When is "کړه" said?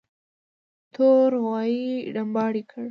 2.69-2.79